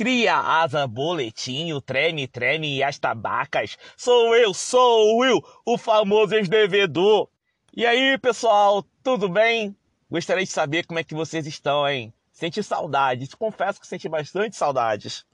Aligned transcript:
Cria 0.00 0.34
asa, 0.34 0.86
boletinho, 0.86 1.78
treme, 1.78 2.26
treme 2.26 2.78
e 2.78 2.82
as 2.82 2.98
tabacas. 2.98 3.76
Sou 3.98 4.34
eu, 4.34 4.54
sou 4.54 5.22
eu, 5.26 5.44
o 5.62 5.76
famoso 5.76 6.34
ex-devedor. 6.34 7.28
E 7.76 7.84
aí, 7.84 8.16
pessoal, 8.16 8.82
tudo 9.02 9.28
bem? 9.28 9.76
Gostaria 10.10 10.42
de 10.42 10.50
saber 10.50 10.86
como 10.86 10.98
é 10.98 11.04
que 11.04 11.14
vocês 11.14 11.46
estão, 11.46 11.86
hein? 11.86 12.14
Senti 12.32 12.62
saudades, 12.62 13.34
confesso 13.34 13.78
que 13.78 13.86
senti 13.86 14.08
bastante 14.08 14.56
saudades. 14.56 15.26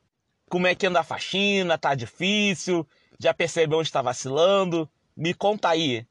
Como 0.50 0.67
é 0.67 0.75
que 0.75 0.89
anda 0.89 0.98
a 0.98 1.05
faxina? 1.05 1.79
Tá 1.79 1.95
difícil? 1.95 2.85
Já 3.21 3.33
percebeu 3.33 3.79
onde 3.79 3.87
está 3.87 4.03
vacilando? 4.03 4.91
Me 5.17 5.33
conta 5.33 5.69
aí. 5.69 6.05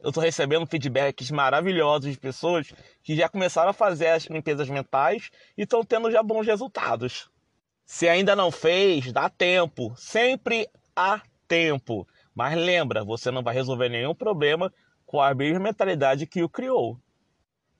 Eu 0.00 0.08
estou 0.08 0.22
recebendo 0.22 0.66
feedbacks 0.66 1.30
maravilhosos 1.30 2.10
de 2.10 2.18
pessoas 2.18 2.72
que 3.02 3.14
já 3.14 3.28
começaram 3.28 3.68
a 3.68 3.74
fazer 3.74 4.06
as 4.06 4.24
limpezas 4.24 4.70
mentais 4.70 5.30
e 5.58 5.64
estão 5.64 5.84
tendo 5.84 6.10
já 6.10 6.22
bons 6.22 6.46
resultados. 6.46 7.28
Se 7.90 8.06
ainda 8.06 8.36
não 8.36 8.52
fez, 8.52 9.10
dá 9.10 9.30
tempo. 9.30 9.94
Sempre 9.96 10.68
há 10.94 11.22
tempo. 11.48 12.06
Mas 12.34 12.54
lembra, 12.54 13.02
você 13.02 13.30
não 13.30 13.42
vai 13.42 13.54
resolver 13.54 13.88
nenhum 13.88 14.14
problema 14.14 14.70
com 15.06 15.22
a 15.22 15.34
mesma 15.34 15.58
mentalidade 15.58 16.26
que 16.26 16.42
o 16.42 16.50
criou. 16.50 17.00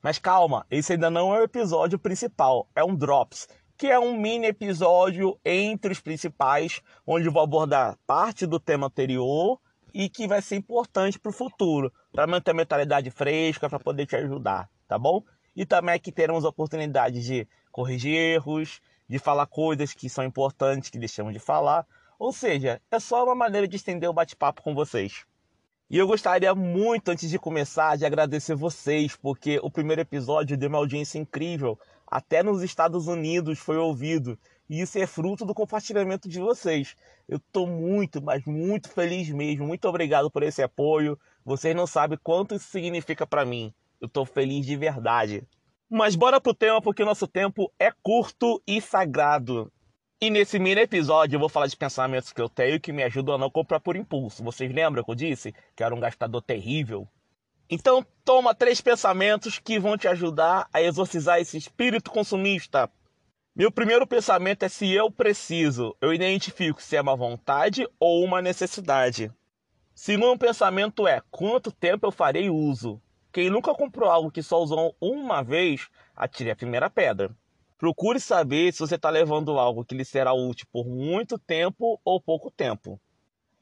Mas 0.02 0.19
calma, 0.19 0.66
esse 0.71 0.95
ainda 0.95 1.11
não 1.11 1.35
é 1.35 1.41
o 1.41 1.45
episódio 1.45 1.99
principal, 1.99 2.66
é 2.75 2.83
um 2.83 2.97
Drops, 2.97 3.49
que 3.77 3.89
é 3.89 3.99
um 3.99 4.16
mini 4.16 4.47
episódio 4.47 5.39
entre 5.45 5.93
os 5.93 6.01
principais, 6.01 6.80
onde 7.07 7.29
vou 7.29 7.43
abordar 7.43 7.99
parte 8.07 8.47
do 8.47 8.59
tema 8.59 8.87
anterior 8.87 9.61
e 9.93 10.09
que 10.09 10.27
vai 10.27 10.41
ser 10.41 10.57
importante 10.57 11.19
para 11.19 11.29
o 11.29 11.35
futuro, 11.35 11.93
para 12.13 12.27
manter 12.27 12.52
a 12.52 12.55
mentalidade 12.55 13.11
fresca, 13.11 13.69
para 13.69 13.79
poder 13.79 14.07
te 14.07 14.16
ajudar, 14.16 14.71
tá 14.88 14.99
bom? 14.99 15.23
E 15.54 15.66
também 15.66 15.95
aqui 15.95 16.10
teremos 16.10 16.45
oportunidades 16.45 17.27
de 17.27 17.47
corrigir 17.71 18.15
erros, 18.15 18.80
de 19.09 19.18
falar 19.18 19.46
coisas 19.46 19.95
que 19.95 20.09
são 20.09 20.24
importantes 20.24 20.90
que 20.90 20.98
deixamos 20.98 21.32
de 21.32 21.38
falar. 21.38 21.87
Ou 22.18 22.32
seja, 22.32 22.80
é 22.90 23.01
só 23.01 23.24
uma 23.24 23.34
maneira 23.34 23.66
de 23.66 23.76
estender 23.76 24.09
o 24.09 24.12
bate-papo 24.12 24.62
com 24.62 24.74
vocês. 24.74 25.24
E 25.90 25.96
eu 25.96 26.06
gostaria 26.06 26.54
muito, 26.54 27.10
antes 27.10 27.30
de 27.30 27.38
começar, 27.38 27.96
de 27.96 28.04
agradecer 28.04 28.54
vocês, 28.54 29.16
porque 29.16 29.59
o 29.62 29.70
primeiro 29.70 30.02
episódio 30.02 30.56
deu 30.56 30.68
uma 30.68 30.76
audiência 30.76 31.18
incrível. 31.18 31.79
Até 32.06 32.42
nos 32.42 32.62
Estados 32.62 33.06
Unidos 33.06 33.59
foi 33.59 33.79
ouvido. 33.79 34.38
E 34.68 34.82
isso 34.82 34.98
é 34.98 35.06
fruto 35.06 35.46
do 35.46 35.54
compartilhamento 35.54 36.29
de 36.29 36.40
vocês. 36.40 36.95
Eu 37.26 37.38
estou 37.38 37.66
muito, 37.66 38.20
mas 38.20 38.45
muito 38.45 38.90
feliz 38.90 39.30
mesmo. 39.30 39.66
Muito 39.66 39.88
obrigado 39.88 40.30
por 40.30 40.42
esse 40.42 40.62
apoio. 40.62 41.18
Vocês 41.42 41.74
não 41.74 41.86
sabem 41.86 42.18
quanto 42.23 42.54
isso 42.54 42.68
significa 42.68 43.26
para 43.26 43.46
mim. 43.46 43.73
Eu 43.98 44.09
estou 44.09 44.26
feliz 44.26 44.66
de 44.66 44.76
verdade. 44.76 45.42
Mas 45.91 46.15
bora 46.15 46.39
pro 46.39 46.53
tema, 46.53 46.83
porque 46.83 47.03
nosso 47.03 47.27
tempo 47.27 47.73
é 47.79 47.91
curto 48.03 48.63
e 48.67 48.79
sagrado. 48.79 49.73
E 50.21 50.29
nesse 50.29 50.59
mini 50.59 50.83
episódio 50.83 51.37
eu 51.37 51.41
vou 51.41 51.49
falar 51.49 51.67
de 51.67 51.77
pensamentos 51.77 52.31
que 52.31 52.43
eu 52.43 52.49
tenho 52.49 52.79
que 52.79 52.93
me 52.93 53.03
ajudam 53.05 53.37
a 53.37 53.39
não 53.39 53.49
comprar 53.49 53.81
por 53.81 53.97
impulso. 53.97 54.45
Vocês 54.45 54.71
lembram 54.71 55.03
que 55.03 55.11
eu 55.11 55.15
disse 55.15 55.55
que 55.75 55.83
era 55.83 55.95
um 55.95 56.01
gastador 56.01 56.43
terrível? 56.43 57.09
Então 57.71 58.05
toma 58.23 58.55
três 58.55 58.83
pensamentos 58.83 59.59
que 59.59 59.79
vão 59.79 59.97
te 59.97 60.07
ajudar 60.07 60.69
a 60.75 60.83
exorcizar 60.83 61.41
esse 61.41 61.57
espírito 61.57 62.11
consumista. 62.11 62.91
Meu 63.57 63.73
primeiro 63.73 64.06
pensamento 64.06 64.65
é 64.65 64.69
se 64.69 64.93
eu 64.93 65.11
preciso. 65.11 65.97
Eu 66.03 66.12
identifico 66.12 66.83
se 66.83 66.97
é 66.97 67.00
uma 67.00 67.16
vontade 67.16 67.89
ou 67.99 68.22
uma 68.22 68.43
necessidade. 68.43 69.33
Segundo 69.94 70.39
pensamento 70.39 71.09
é 71.09 71.22
quanto 71.31 71.72
tempo 71.72 72.06
eu 72.06 72.12
farei 72.12 72.50
uso. 72.50 73.00
Quem 73.31 73.50
nunca 73.50 73.75
comprou 73.75 74.10
algo 74.10 74.31
que 74.31 74.43
só 74.43 74.62
usou 74.62 74.97
uma 75.00 75.43
vez, 75.43 75.88
atire 76.16 76.50
a 76.50 76.56
primeira 76.56 76.88
pedra. 76.88 77.31
Procure 77.76 78.19
saber 78.19 78.72
se 78.72 78.80
você 78.80 78.94
está 78.94 79.10
levando 79.10 79.58
algo 79.58 79.84
que 79.84 79.94
lhe 79.94 80.04
será 80.04 80.32
útil 80.32 80.66
por 80.72 80.86
muito 80.86 81.38
tempo 81.38 82.00
ou 82.04 82.20
pouco 82.20 82.50
tempo. 82.50 82.98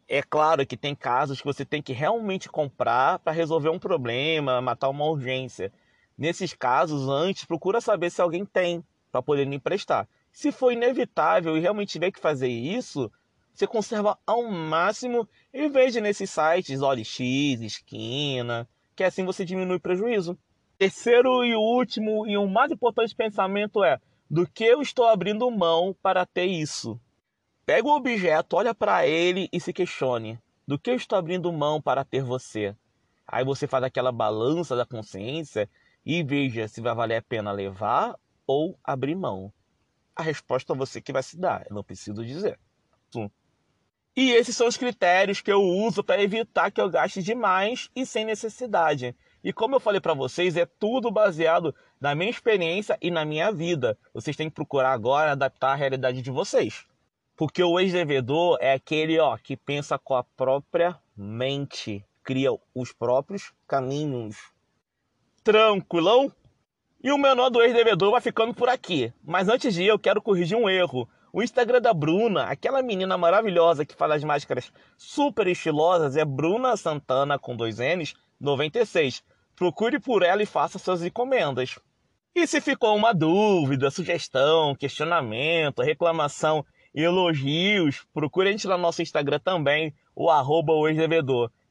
É 0.08 0.22
claro 0.22 0.64
que 0.64 0.76
tem 0.76 0.94
casos 0.94 1.40
que 1.40 1.46
você 1.46 1.64
tem 1.64 1.82
que 1.82 1.92
realmente 1.92 2.48
comprar 2.48 3.18
para 3.18 3.32
resolver 3.32 3.68
um 3.68 3.78
problema, 3.78 4.60
matar 4.60 4.88
uma 4.88 5.04
urgência. 5.04 5.72
Nesses 6.16 6.54
casos, 6.54 7.08
antes, 7.08 7.44
procura 7.44 7.80
saber 7.80 8.10
se 8.10 8.22
alguém 8.22 8.46
tem 8.46 8.84
para 9.10 9.20
poder 9.20 9.46
lhe 9.46 9.56
emprestar. 9.56 10.08
Se 10.30 10.52
for 10.52 10.70
inevitável 10.70 11.56
e 11.56 11.60
realmente 11.60 11.90
tiver 11.90 12.12
que 12.12 12.20
fazer 12.20 12.48
isso, 12.48 13.10
você 13.52 13.66
conserva 13.66 14.16
ao 14.24 14.44
máximo 14.44 15.28
vez 15.52 15.92
de 15.92 16.00
nesses 16.00 16.30
sites 16.30 16.82
OLX, 16.82 17.18
Esquina, 17.60 18.68
que 18.96 19.04
assim 19.04 19.24
você 19.24 19.44
diminui 19.44 19.76
o 19.76 19.80
prejuízo. 19.80 20.36
Terceiro 20.78 21.44
e 21.44 21.54
último 21.54 22.26
e 22.26 22.36
o 22.36 22.48
mais 22.48 22.72
importante 22.72 23.14
pensamento 23.14 23.84
é: 23.84 24.00
do 24.28 24.48
que 24.48 24.64
eu 24.64 24.80
estou 24.80 25.06
abrindo 25.06 25.50
mão 25.50 25.94
para 26.02 26.24
ter 26.26 26.46
isso? 26.46 26.98
Pega 27.64 27.86
o 27.86 27.94
objeto, 27.94 28.56
olha 28.56 28.74
para 28.74 29.06
ele 29.06 29.48
e 29.52 29.60
se 29.60 29.72
questione: 29.72 30.38
do 30.66 30.78
que 30.78 30.90
eu 30.90 30.94
estou 30.94 31.18
abrindo 31.18 31.52
mão 31.52 31.80
para 31.80 32.04
ter 32.04 32.22
você? 32.22 32.74
Aí 33.26 33.44
você 33.44 33.66
faz 33.66 33.84
aquela 33.84 34.10
balança 34.10 34.74
da 34.74 34.86
consciência 34.86 35.68
e 36.04 36.22
veja 36.22 36.68
se 36.68 36.80
vai 36.80 36.94
valer 36.94 37.16
a 37.16 37.22
pena 37.22 37.52
levar 37.52 38.16
ou 38.46 38.78
abrir 38.82 39.14
mão. 39.14 39.52
A 40.14 40.22
resposta 40.22 40.72
é 40.72 40.76
você 40.76 41.00
que 41.00 41.12
vai 41.12 41.22
se 41.22 41.38
dar, 41.38 41.66
eu 41.68 41.74
não 41.74 41.82
preciso 41.82 42.24
dizer. 42.24 42.58
E 44.16 44.30
esses 44.32 44.56
são 44.56 44.66
os 44.66 44.78
critérios 44.78 45.42
que 45.42 45.52
eu 45.52 45.60
uso 45.60 46.02
para 46.02 46.22
evitar 46.22 46.70
que 46.70 46.80
eu 46.80 46.88
gaste 46.88 47.22
demais 47.22 47.90
e 47.94 48.06
sem 48.06 48.24
necessidade. 48.24 49.14
E 49.44 49.52
como 49.52 49.74
eu 49.74 49.80
falei 49.80 50.00
para 50.00 50.14
vocês, 50.14 50.56
é 50.56 50.64
tudo 50.64 51.10
baseado 51.10 51.74
na 52.00 52.14
minha 52.14 52.30
experiência 52.30 52.96
e 53.02 53.10
na 53.10 53.26
minha 53.26 53.52
vida. 53.52 53.96
Vocês 54.14 54.34
têm 54.34 54.48
que 54.48 54.54
procurar 54.54 54.92
agora 54.92 55.32
adaptar 55.32 55.72
a 55.72 55.76
realidade 55.76 56.22
de 56.22 56.30
vocês. 56.30 56.86
Porque 57.36 57.62
o 57.62 57.78
ex-devedor 57.78 58.56
é 58.58 58.72
aquele 58.72 59.18
ó, 59.18 59.36
que 59.36 59.54
pensa 59.54 59.98
com 59.98 60.14
a 60.14 60.24
própria 60.24 60.98
mente, 61.14 62.02
cria 62.24 62.50
os 62.74 62.92
próprios 62.94 63.52
caminhos. 63.68 64.36
Tranquilão? 65.44 66.32
E 67.04 67.12
o 67.12 67.18
menor 67.18 67.50
do 67.50 67.60
ex-devedor 67.60 68.10
vai 68.10 68.22
ficando 68.22 68.54
por 68.54 68.70
aqui. 68.70 69.12
Mas 69.22 69.46
antes 69.48 69.74
de 69.74 69.82
ir, 69.82 69.88
eu 69.88 69.98
quero 69.98 70.22
corrigir 70.22 70.56
um 70.56 70.68
erro. 70.68 71.06
O 71.32 71.42
Instagram 71.42 71.80
da 71.80 71.92
Bruna, 71.92 72.44
aquela 72.44 72.82
menina 72.82 73.18
maravilhosa 73.18 73.84
que 73.84 73.94
faz 73.94 74.12
as 74.12 74.24
máscaras 74.24 74.72
super 74.96 75.46
estilosas, 75.46 76.16
é 76.16 76.24
Bruna 76.24 76.76
Santana 76.76 77.38
com 77.38 77.56
dois 77.56 77.78
N's 77.78 78.14
96 78.40 79.22
procure 79.56 79.98
por 79.98 80.22
ela 80.22 80.42
e 80.42 80.46
faça 80.46 80.78
suas 80.78 81.02
encomendas. 81.02 81.78
E 82.34 82.46
se 82.46 82.60
ficou 82.60 82.94
uma 82.94 83.14
dúvida, 83.14 83.90
sugestão, 83.90 84.74
questionamento, 84.74 85.82
reclamação, 85.82 86.64
elogios, 86.94 88.06
procure 88.12 88.50
a 88.50 88.52
gente 88.52 88.66
lá 88.66 88.76
no 88.76 88.82
nosso 88.82 89.00
Instagram 89.00 89.38
também, 89.38 89.94
o 90.14 90.30
arroba 90.30 90.72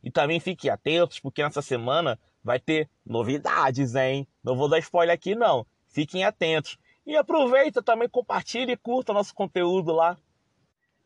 E 0.04 0.12
também 0.12 0.40
fiquem 0.40 0.72
atentos, 0.72 1.20
porque 1.20 1.44
nessa 1.44 1.62
semana 1.62 2.20
vai 2.44 2.60
ter 2.60 2.90
novidades, 3.06 3.96
hein? 3.96 4.28
Não 4.44 4.56
vou 4.56 4.68
dar 4.68 4.80
spoiler 4.80 5.14
aqui 5.14 5.36
não. 5.36 5.66
Fiquem 5.88 6.24
atentos. 6.24 6.78
E 7.06 7.16
aproveita 7.16 7.84
também, 7.84 8.10
compartilhe 8.10 8.74
e 8.74 8.78
curta 8.78 9.14
nosso 9.14 9.34
conteúdo 9.34 9.94
lá. 9.94 10.18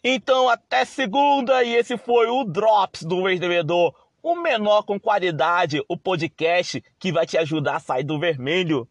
Então, 0.04 0.48
até 0.48 0.86
segunda, 0.86 1.64
e 1.64 1.76
esse 1.76 1.98
foi 1.98 2.28
o 2.28 2.46
Drops 2.46 3.04
do 3.04 3.28
ex-devedor 3.28 3.94
o 4.22 4.36
menor 4.36 4.84
com 4.84 5.00
qualidade, 5.00 5.82
o 5.88 5.98
podcast 5.98 6.84
que 7.00 7.12
vai 7.12 7.26
te 7.26 7.38
ajudar 7.38 7.78
a 7.78 7.80
sair 7.80 8.04
do 8.04 8.20
vermelho. 8.20 8.88